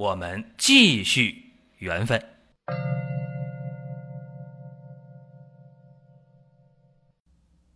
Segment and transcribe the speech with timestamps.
[0.00, 2.18] 我们继续缘分。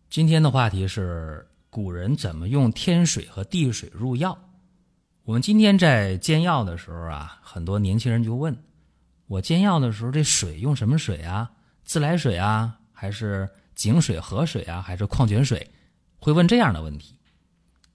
[0.09, 4.39] 今天的话题是古人怎么用天水和地水入药。
[5.25, 8.57] 我们今天在煎药的时候啊，很多年轻人就问
[9.27, 11.53] 我煎药的时候，这水用什么水啊？
[11.85, 15.71] 自来水啊，还是井水、河水啊，还是矿泉水？
[16.17, 17.19] 会问这样的问题。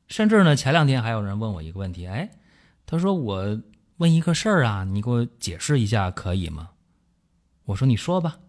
[0.06, 2.30] 甚至呢，前两天还有人问我一个问题，哎，
[2.86, 3.60] 他说我
[4.00, 6.72] 问一个事儿啊，你给我解释一下可以吗？
[7.64, 8.40] 我说你说吧。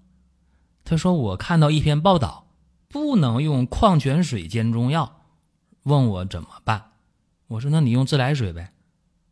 [0.82, 2.48] 他说我看到一篇报道。
[2.92, 5.22] 不能用矿泉水煎中药，
[5.84, 6.90] 问我怎么办？
[7.46, 8.72] 我说那你用自来水呗。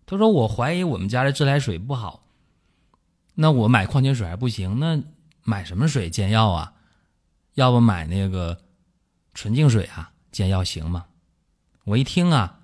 [0.07, 2.23] 他说我怀疑我们家的自来水不好，
[3.35, 5.03] 那我买矿泉水还不行，那
[5.43, 6.73] 买什么水煎药啊？
[7.55, 8.57] 要不买那个
[9.35, 11.07] 纯净水啊煎药行吗？
[11.83, 12.61] 我一听啊，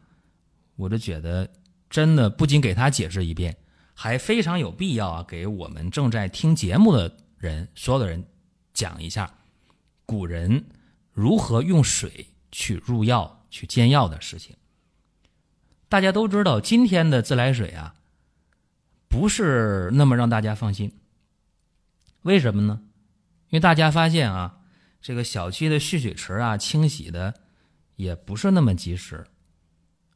[0.77, 1.51] 我就觉得
[1.95, 3.57] 真的不仅给他解释一遍，
[3.95, 8.27] 还非常有必要啊，给我们正在听节目的人所有的人
[8.73, 9.33] 讲一下
[10.05, 10.65] 古人。
[11.13, 14.57] 如何用水去入药、去煎药的事情，
[15.89, 16.61] 大家都知道。
[16.61, 17.95] 今天的自来水啊，
[19.07, 20.99] 不是那么让大家放心。
[22.23, 22.83] 为什么呢？
[23.51, 24.59] 因为大家发现啊，
[25.01, 27.35] 这个小区的蓄水池啊，清洗的
[27.95, 29.25] 也不是那么及时，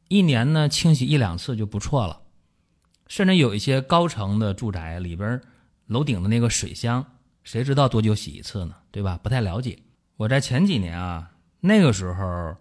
[0.09, 2.19] 一年呢清洗一两次就不错了。
[3.07, 5.41] 甚至有一些高层的住宅里边，
[5.87, 7.03] 楼顶的那个水箱，
[7.43, 8.75] 谁知道多久洗一次呢？
[8.91, 9.19] 对吧？
[9.23, 9.79] 不太了解。
[10.17, 12.55] 我在前几年啊，那个时候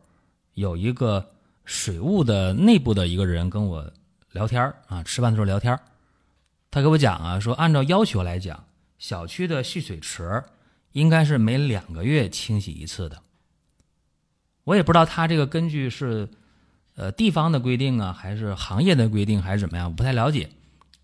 [0.54, 1.32] 有一个
[1.64, 3.92] 水务的内部的一个人跟我
[4.32, 5.78] 聊天啊，吃饭的时候聊天
[6.70, 8.64] 他给我讲啊，说按照要求来讲，
[8.98, 10.42] 小区的蓄水池
[10.92, 13.22] 应该是每两个月清洗一次的。
[14.64, 16.28] 我也不知道他这个根据是
[16.98, 20.50] 呃地方的规定啊，还是行业的规定，还是怎么样，我不太了解。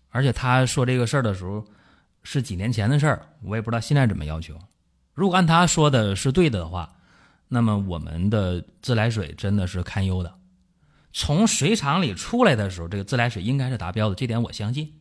[0.09, 1.65] 而且他说这个事儿的时候
[2.21, 4.59] 是几年前的事儿，我也不知道现在怎么要求。
[5.13, 6.97] 如果按他说的是对的话，
[7.47, 10.35] 那么我们的自来水真的是堪忧的。
[11.13, 14.99] 从水厂里出来的时候，这个自来水应该是达标的，这点我相信。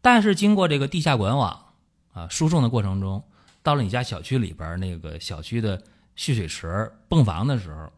[0.00, 1.74] 但是经过这个地下管网
[2.12, 3.22] 啊输送的过程中，
[3.62, 5.80] 到了你家小区里边那个小区的
[6.16, 7.92] 蓄水池泵房的时候，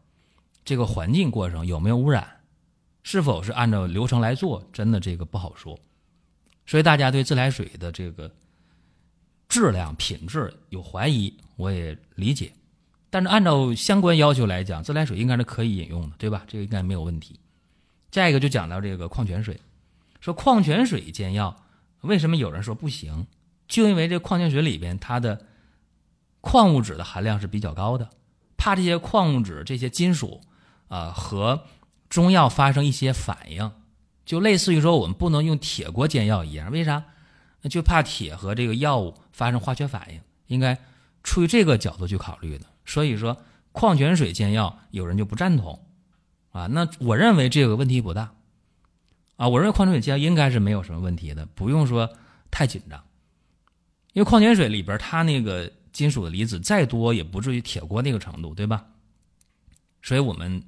[0.71, 2.25] 这个环境过程有没有污染，
[3.03, 5.77] 是否是按照流程来做，真的这个不好说。
[6.65, 8.31] 所以大家对自来水的这个。
[9.49, 12.53] 质量品质有怀疑，我也理解，
[13.09, 16.45] 但是按照相关要求来讲，自来水应该是可以饮用的，对吧？
[16.47, 17.37] 这个应该没有问题。
[18.09, 19.59] 再一个就讲到这个矿泉水，
[20.21, 21.53] 说矿泉水煎药，
[21.99, 23.27] 为什么有人说不行？
[23.67, 25.45] 就因为这矿泉水里边它的
[26.39, 28.09] 矿物质的含量是比较高的，
[28.55, 30.39] 怕这些矿物质、这些金属
[30.91, 31.63] 啊和
[32.09, 33.71] 中药发生一些反应，
[34.25, 37.05] 就类似于说我们不能用铁锅煎药一样，为啥？
[37.69, 40.77] 就怕铁和这个药物发生化学反应，应该
[41.23, 42.65] 出于这个角度去考虑的。
[42.85, 43.37] 所以说，
[43.71, 45.79] 矿泉水煎药有人就不赞同，
[46.51, 48.33] 啊，那我认为这个问题不大，
[49.37, 52.09] 啊，我认为矿泉水煎药应该是没有什么问题的，不用说
[52.49, 53.01] 太紧张，
[54.11, 58.83] 因为矿泉水里边它那个金属的离子再多也不至于铁锅那个程度，对吧？
[60.01, 60.63] 所以我们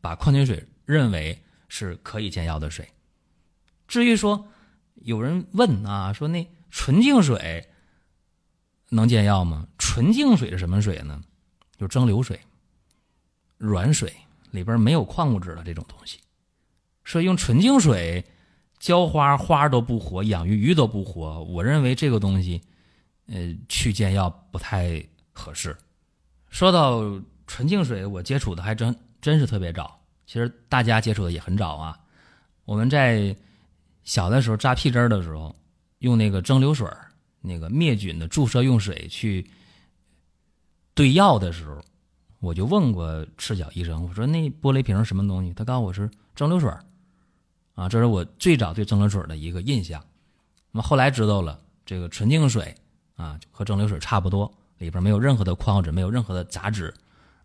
[0.00, 1.38] 把矿泉水认为
[1.68, 2.88] 是可以煎药的水。
[3.86, 4.48] 至于说，
[4.96, 7.68] 有人问啊，说那纯净水
[8.90, 9.66] 能煎药吗？
[9.78, 11.22] 纯净水是什么水呢？
[11.78, 12.38] 就蒸馏水、
[13.56, 14.12] 软水，
[14.50, 16.18] 里边没有矿物质的这种东西。
[17.04, 18.24] 说用纯净水
[18.78, 21.42] 浇花，花都不活；养鱼，鱼都不活。
[21.44, 22.60] 我认为这个东西，
[23.26, 25.02] 呃，去煎药不太
[25.32, 25.76] 合适。
[26.50, 27.02] 说到
[27.46, 28.94] 纯净水，我接触的还真
[29.28, 30.00] 真是特别早。
[30.26, 31.98] 其实大家接触的也很早啊。
[32.64, 33.36] 我们在。
[34.04, 35.54] 小的时候扎屁针的时候，
[35.98, 36.88] 用那个蒸馏水
[37.42, 39.46] 那个灭菌的注射用水去
[40.94, 41.78] 兑药的时候，
[42.40, 45.52] 我就问过赤脚医生，我说那玻璃瓶什么东西？
[45.52, 46.70] 他告诉我是蒸馏水
[47.74, 50.02] 啊，这是我最早对蒸馏水的一个印象。
[50.72, 52.74] 那么后来知道了，这个纯净水
[53.14, 56.94] 啊和蒸馏水差不多，里边没有任何的矿物质，没有任何的杂质。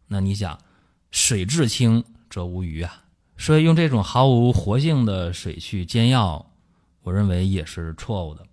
[0.08, 0.58] 那你想，
[1.14, 3.04] 水至清则无鱼啊，
[3.38, 6.46] 所以用这种毫无活性的水去煎药。
[7.04, 8.46] 我认为也是错误的。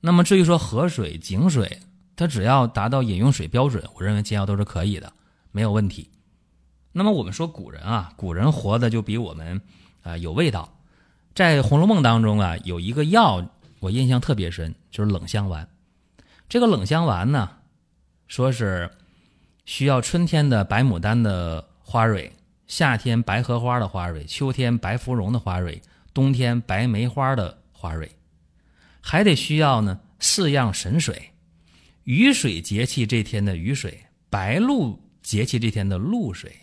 [0.00, 1.80] 那么至于说河水、井水，
[2.14, 5.12] 它只要达到饮用水标准，我认为煎药都是可以的，
[5.50, 6.10] 没有问题。
[6.92, 9.60] 那么我们说古人啊，古人活的就比我们
[10.02, 10.76] 啊有味道。
[11.34, 13.48] 在《红楼梦》当中啊，有一个药
[13.78, 15.66] 我印象特别深，就是冷香丸。
[16.48, 17.48] 这个冷香丸呢，
[18.26, 18.90] 说是
[19.64, 22.32] 需要春天的白牡丹的花蕊，
[22.66, 25.80] 夏天白荷花的花蕊，秋天白芙蓉的花蕊，
[26.12, 28.10] 冬天白梅花的花蕊，
[29.00, 31.30] 还得需要呢四样神水：
[32.04, 36.54] 雨水节气这天的雨水，白露节气这天的露水，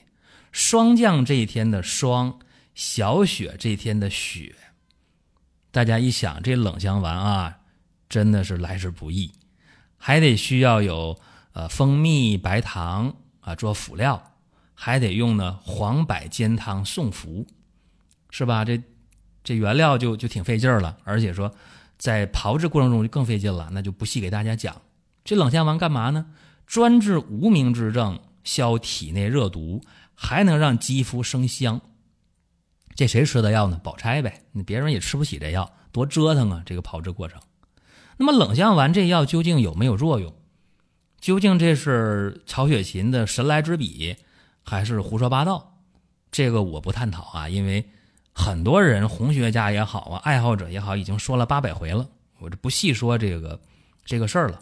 [0.52, 2.40] 霜降这一天的霜，
[2.76, 4.56] 小雪这天的雪。
[5.72, 7.60] 大家一想，这冷香丸啊，
[8.10, 9.32] 真的是来之不易。
[9.98, 11.20] 还得需要有
[11.58, 14.22] 呃蜂蜜、白糖啊做辅料，
[14.76, 17.48] 还得用呢黄柏煎汤送服，
[18.30, 18.64] 是吧？
[18.64, 18.80] 这
[19.44, 21.52] 这原料就就挺费劲儿了，而且说
[21.98, 24.80] 在炮制过程中就更费劲了，那就不细给大家讲。
[25.24, 26.28] 这冷香丸干嘛呢？
[26.68, 29.82] 专治无名之症，消体内热毒，
[30.14, 31.82] 还能让肌肤生香。
[32.94, 33.82] 这谁吃的药呢？
[33.84, 36.62] 宝钗呗，你别人也吃不起这药，多折腾啊！
[36.68, 37.42] 这个炮制过程。
[38.18, 40.32] 那么冷香丸这药究竟有没有作用？
[41.20, 44.16] 究竟这是曹雪芹的神来之笔，
[44.64, 45.78] 还是胡说八道？
[46.32, 47.84] 这个我不探讨啊，因为
[48.34, 52.08] 很多人红学家也好啊，爱好者也好，已经说了八百回了，
[52.40, 53.60] 我就不细说这个
[54.06, 54.60] 这个事儿了。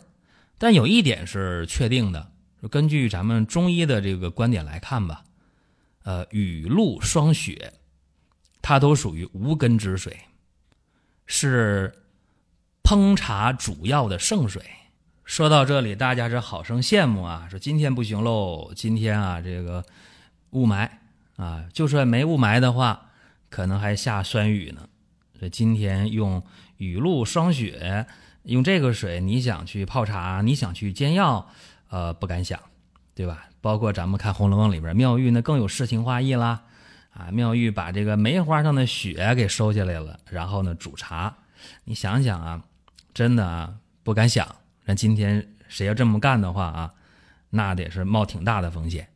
[0.58, 2.32] 但有一点是确定的，
[2.70, 5.24] 根据咱们中医的这个观点来看吧，
[6.04, 7.74] 呃，雨露霜雪，
[8.62, 10.18] 它都属于无根之水，
[11.26, 11.94] 是。
[12.88, 14.64] 烹茶主要的圣水，
[15.26, 17.48] 说到这里，大家是好生羡慕啊！
[17.50, 19.84] 说今天不行喽，今天啊，这个
[20.52, 20.88] 雾霾
[21.36, 23.10] 啊，就算没雾霾的话，
[23.50, 24.88] 可能还下酸雨呢。
[25.40, 26.44] 这今天用
[26.78, 28.06] 雨露霜雪，
[28.44, 31.50] 用这个水，你想去泡茶，你想去煎药，
[31.90, 32.60] 呃，不敢想，
[33.16, 33.48] 对吧？
[33.62, 36.62] 包括咱们看《红楼梦》里边，妙玉那更有诗情画意啦，
[37.12, 41.36] 啊，妙玉把这个梅花上的雪给收下来了，然后呢煮茶，
[41.86, 42.64] 你想想啊。
[43.14, 43.74] 真的啊，
[44.04, 44.56] 不敢想。
[44.86, 46.94] 那今天谁要这么干的话啊，
[47.50, 49.10] 那得是冒挺大的风险。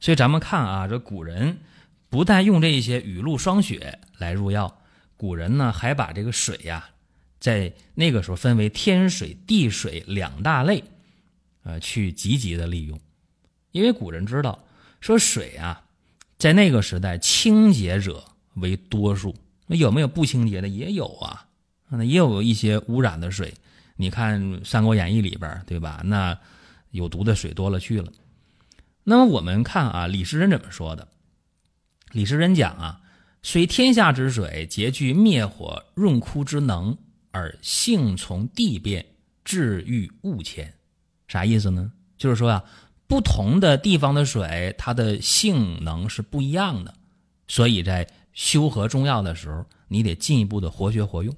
[0.00, 1.58] 所以咱们看啊，这古人
[2.10, 4.82] 不但用这些雨露霜雪来入药，
[5.16, 6.90] 古人呢还把这个水呀，
[7.38, 10.84] 在那个时候分为天水、地水两大类，
[11.62, 13.00] 呃，去积极的利用。
[13.70, 14.64] 因为古人知道
[15.00, 15.84] 说水啊，
[16.38, 18.24] 在那个时代清洁者
[18.54, 19.34] 为多数，
[19.66, 21.46] 那有没有不清洁的也有啊。
[21.88, 23.54] 那也有一些污染的水，
[23.96, 26.02] 你看《三国演义》里边，对吧？
[26.04, 26.38] 那
[26.90, 28.12] 有毒的水多了去了。
[29.02, 31.06] 那么我们看啊，李时珍怎么说的？
[32.12, 33.00] 李时珍讲啊，
[33.42, 36.96] 虽天下之水皆具灭火润枯之能，
[37.30, 39.04] 而性从地变，
[39.44, 40.72] 治愈物迁。
[41.28, 41.92] 啥意思呢？
[42.16, 42.64] 就是说啊，
[43.06, 46.94] 不同的地方的水，它的性能是不一样的，
[47.46, 51.36] 所以在修和中药的时候，你得进一步的活学活用。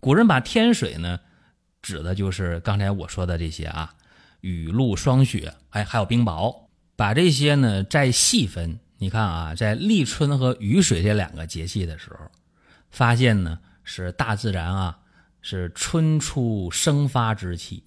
[0.00, 1.18] 古人把天水呢，
[1.82, 3.92] 指的就是刚才我说的这些啊，
[4.40, 6.68] 雨露霜雪，哎，还有冰雹。
[6.94, 12.30] 把这些呢再细分，你看啊，在立春和雨水这两个节气的时候，
[12.90, 15.00] 发现呢是大自然啊
[15.40, 17.82] 是春初生发之气，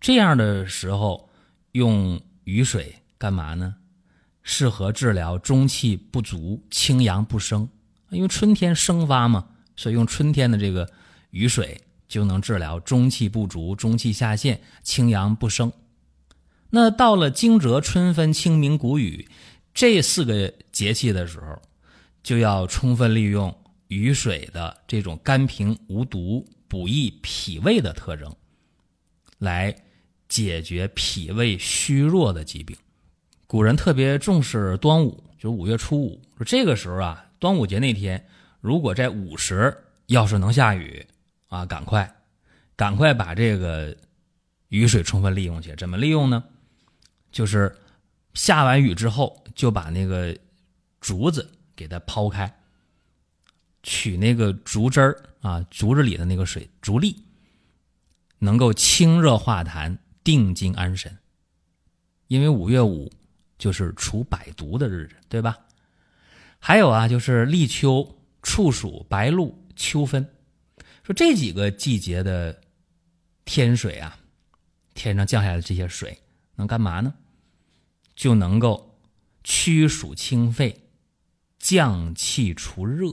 [0.00, 1.28] 这样的时候
[1.72, 3.76] 用雨水干嘛呢？
[4.42, 7.68] 适合治疗中气不足、清阳不生，
[8.08, 10.90] 因为春天生发嘛，所以用春天的这个。
[11.30, 15.72] 雨水就能治疗中气不足、中气下陷、清阳不生。
[16.70, 19.28] 那到了惊蛰、春分、清明、谷雨
[19.72, 21.60] 这四个节气的时候，
[22.22, 23.54] 就要充分利用
[23.88, 28.34] 雨水的这种甘平无毒、补益脾胃的特征，
[29.38, 29.74] 来
[30.28, 32.76] 解决脾胃虚弱的疾病。
[33.46, 36.20] 古人特别重视端午，就五月初五。
[36.36, 38.26] 说这个时候啊，端午节那天，
[38.60, 41.06] 如果在午时要是能下雨。
[41.48, 42.14] 啊，赶快，
[42.76, 43.96] 赶快把这个
[44.68, 45.76] 雨水充分利用起来。
[45.76, 46.42] 怎么利用呢？
[47.30, 47.76] 就是
[48.34, 50.36] 下完雨之后，就把那个
[51.00, 52.52] 竹子给它抛开，
[53.82, 57.24] 取那个竹汁儿啊，竹子里的那个水，竹粒，
[58.38, 61.16] 能够清热化痰、定惊安神。
[62.26, 63.12] 因为五月五
[63.58, 65.58] 就是除百毒的日子，对吧？
[66.58, 70.26] 还有啊，就是立秋、处暑、白露、秋分。
[71.04, 72.62] 说这几个季节的
[73.44, 74.18] 天水啊，
[74.94, 76.22] 天上降下来的这些水
[76.54, 77.12] 能干嘛呢？
[78.16, 78.98] 就能够
[79.42, 80.88] 驱暑清肺、
[81.58, 83.12] 降气除热，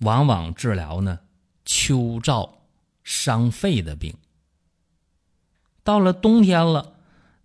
[0.00, 1.20] 往往治疗呢
[1.64, 2.56] 秋燥
[3.02, 4.14] 伤肺的病。
[5.82, 6.98] 到了冬天了，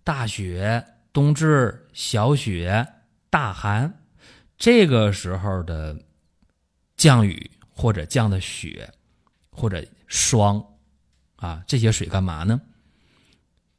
[0.04, 2.86] 大雪、冬至、小雪、
[3.30, 4.02] 大寒，
[4.58, 6.02] 这个时候的
[6.98, 8.92] 降雨或者降的雪
[9.52, 10.64] 或者霜
[11.36, 12.60] 啊，这些水干嘛呢？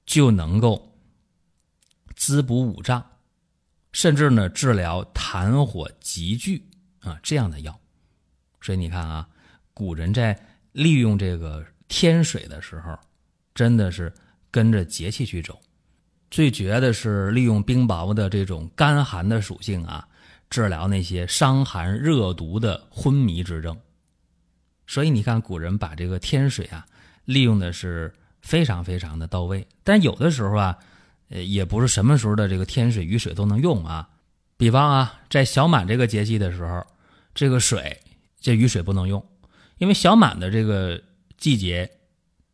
[0.05, 0.93] 就能够
[2.15, 3.03] 滋补五脏，
[3.91, 7.79] 甚至呢治疗痰火积聚啊这样的药。
[8.61, 9.27] 所以你看啊，
[9.73, 10.39] 古人在
[10.73, 12.97] 利用这个天水的时候，
[13.55, 14.13] 真的是
[14.51, 15.59] 跟着节气去走。
[16.29, 20.07] 最绝的是利用冰雹的这种干寒的属性啊，
[20.49, 23.79] 治疗那些伤寒热毒的昏迷之症。
[24.87, 26.85] 所以你看，古人把这个天水啊
[27.25, 29.67] 利用的是非常非常的到位。
[29.83, 30.77] 但有的时候啊，
[31.29, 34.09] 呃，也不是什么时候的这个天水雨水都能用啊。
[34.57, 36.85] 比方啊，在小满这个节气的时候，
[37.33, 37.99] 这个水。
[38.39, 39.25] 这雨水不能用，
[39.77, 41.01] 因为小满的这个
[41.37, 41.89] 季节，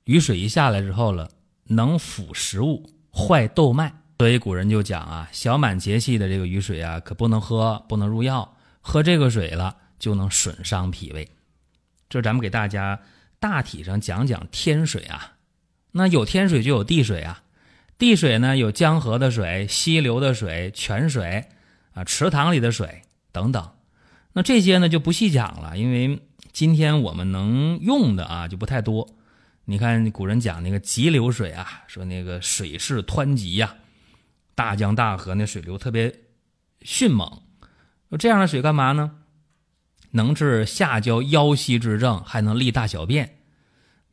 [0.03, 1.31] 雨水一下来之后了，
[1.63, 11.27] 能腐食物、坏豆脉，所以古人就讲啊，小满节气的这个雨水啊，可不能喝，不能入药，喝这个水了就能损伤脾胃。
[12.09, 12.99] 这咱们给大家
[13.39, 15.37] 大体上讲讲天水啊，
[15.91, 17.43] 那有天水就有地水啊，
[17.97, 21.45] 地水呢有江河的水、溪流的水、泉水
[21.93, 23.71] 啊、池塘里的水等等。
[24.33, 29.07] 那这些呢就不细讲了，因为今天我们能用的啊就不太多。
[29.65, 33.75] 你看古人讲那个急流水啊，说那个水势湍急呀，
[34.55, 36.13] 大江大河那水流特别
[36.81, 37.43] 迅猛。
[38.09, 39.11] 说这样的水干嘛呢？
[40.11, 43.37] 能治下焦腰膝之症，还能利大小便。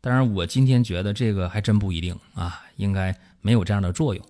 [0.00, 4.24] 当然，我今天觉得这个还真不一定啊，应该没有这样的作用。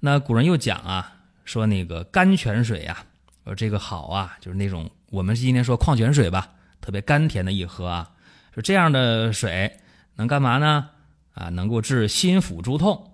[0.00, 1.12] 那古人又讲啊，
[1.44, 3.04] 说那个甘泉水啊，
[3.44, 4.90] 说这个好啊，就是那种。
[5.10, 6.48] 我们今天说矿泉水吧，
[6.80, 8.10] 特别甘甜的一喝啊，
[8.52, 9.78] 说这样的水
[10.16, 10.90] 能干嘛呢？
[11.34, 13.12] 啊，能够治心腹诸痛。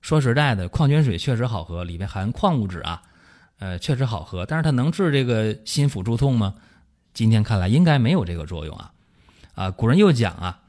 [0.00, 3.02] 说实在的，矿泉水确实好喝，里面含矿物质啊，
[3.58, 4.46] 呃，确实好喝。
[4.46, 6.54] 但是它能治这个心腹诸痛吗？
[7.16, 8.92] 今天看来应该没有这个作用啊。
[9.54, 10.60] 啊，古人又讲啊，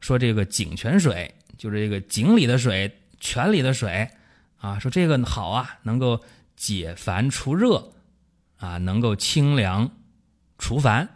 [0.00, 4.10] 说这个井泉水，就是这个井里的水、泉里的水
[4.58, 6.20] 啊，说这个好啊，能够
[6.56, 7.92] 解烦除热。
[8.60, 9.90] 啊，能够清凉
[10.58, 11.08] 除烦。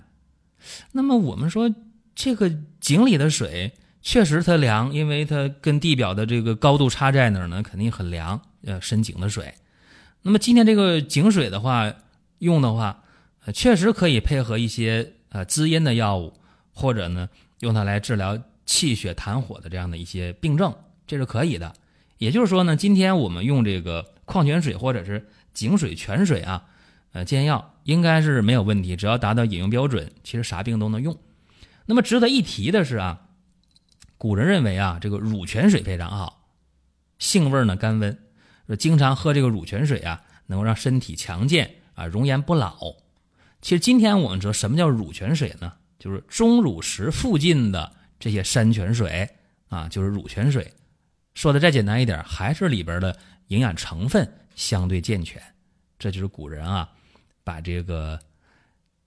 [0.92, 1.70] 那么我们说，
[2.14, 2.50] 这个
[2.80, 7.62] 井里的水确实它凉，因为它跟地表的这个高度差在哪儿呢？
[7.62, 8.40] 肯定很凉。
[8.64, 9.52] 呃，深井的水。
[10.22, 11.92] 那么今天这个井水的话，
[12.38, 13.03] 用的话，
[13.44, 16.32] 呃确实可以配合一些呃滋阴的药物，
[16.72, 17.28] 或者呢
[17.60, 20.74] 用它来治疗气血痰火的这样的一些病症，
[21.06, 21.72] 这是可以的。
[22.18, 26.64] 也就是说呢，今天我们用这个矿泉水或者是井水、泉水啊。
[27.12, 31.16] 呃，煎药应该是没有问题，只要达到饮用标准，其实啥病都能用。
[31.86, 33.28] 那么值得一提的是啊，
[34.18, 36.48] 古人认为啊，这个乳泉水非常好，
[37.20, 38.18] 性味呢甘温，
[38.66, 42.76] 说经常喝这个乳泉水啊，能够让身体强健啊，容颜不老。
[43.64, 45.72] 其实今天我们知道什么叫乳泉水呢？
[45.98, 47.90] 就是钟乳石附近的
[48.20, 49.26] 这些山泉水
[49.70, 50.70] 啊，就是乳泉水。
[51.32, 55.40] 说的再简单一点，还是里边的营养成分相对健全，
[55.98, 56.90] 这就是古人啊。
[57.42, 58.20] 把这个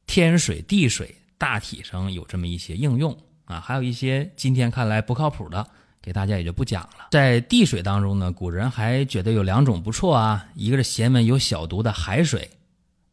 [0.07, 5.67] 天水地水大体上有这么一些应用啊，还有一些今天看来不靠谱的，
[6.01, 7.09] 给大家也就不讲了。
[7.11, 12.49] 在地水当中呢，古人还觉得有两种不错啊，一个是咸温有小毒的海水，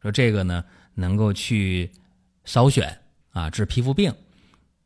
[0.01, 1.91] 说这个呢能够去
[2.45, 2.91] 瘙癣
[3.31, 4.11] 啊，治皮肤病，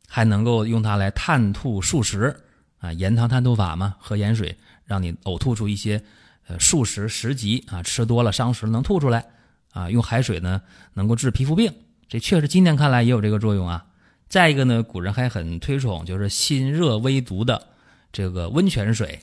[0.06, 2.36] 还能够用它来探吐数食
[2.78, 6.02] 啊，盐汤探吐法嘛，喝盐水让你呕吐出一些
[6.46, 9.24] 呃数食食疾啊，吃多了伤食能吐出来。
[9.72, 10.60] 啊，用海水呢
[10.94, 11.72] 能够治皮肤病，
[12.08, 13.86] 这确实今天看来也有这个作用啊。
[14.28, 17.68] 再一个呢，古人还很推崇就是辛热微毒的
[18.10, 19.20] 这个温泉水，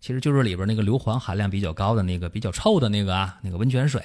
[0.00, 4.02] 其实就是里边那个硫磺含量比较高的那个比较臭的那个啊，那个温泉水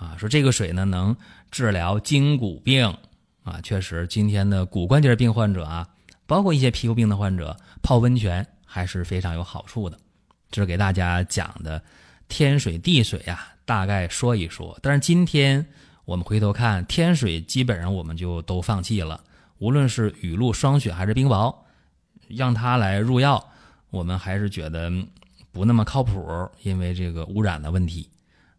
[0.00, 1.14] 啊，说这个水呢能
[1.50, 2.96] 治疗筋骨病
[3.44, 5.86] 啊，确实今天的骨关节病患者啊，
[6.26, 9.98] 包括一些皮肤病的患者泡温泉还是非常有好处的。
[10.50, 11.80] 这是给大家讲的
[12.28, 13.52] 天水地水啊。
[13.66, 15.64] 大概说一说，但是今天
[16.04, 19.22] 我们回头看天水，基本上我们就都放弃了。
[19.58, 21.54] 无论是雨露霜雪还是冰雹，
[22.26, 23.52] 让它来入药，
[23.90, 24.90] 我们还是觉得
[25.52, 28.08] 不那么靠谱，因为这个污染的问题。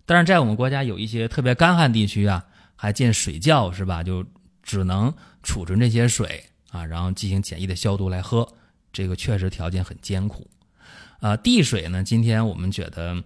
[0.05, 4.03] 但是在我们国家有一些特别干旱地区啊，还建水窖是吧？
[4.03, 4.25] 就
[4.63, 8.47] 只能储存这些水啊，然后进行简易的消毒来喝。
[8.93, 10.47] 这个确实条件很艰苦。
[11.19, 13.23] 啊，地水呢，今天我们觉得。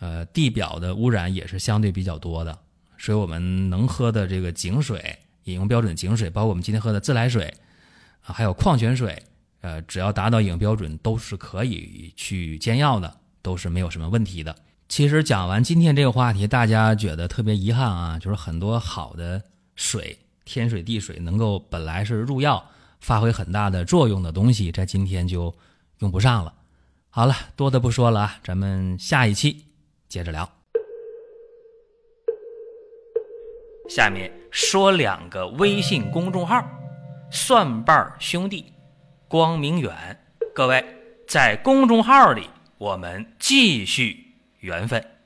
[0.00, 2.56] 呃，地表的污染也是相对比较多的，
[2.98, 7.52] 所以我们能喝的这个井水，饮用标准井水，包括我们今天喝的自来水，
[8.20, 9.20] 啊，还有矿泉水，
[9.60, 14.54] 呃，只要达到饮用标准，都是可以去煎药的，都是没有什么问题的。
[14.88, 19.40] 其实讲完今天这个话题，大家觉得特别遗憾啊，就是很多好的
[19.76, 22.64] 水，天水地水，能够本来是入药、
[22.98, 25.54] 发挥很大的作用的东西，在今天就
[25.98, 26.54] 用不上了。
[27.10, 29.66] 好了，多的不说了啊，咱们下一期
[30.08, 30.50] 接着聊。
[33.90, 36.66] 下面说两个微信公众号：
[37.30, 38.72] 蒜瓣兄弟、
[39.28, 40.18] 光明远。
[40.54, 40.84] 各位
[41.26, 44.27] 在公众号里，我们继续
[44.60, 45.17] 缘分。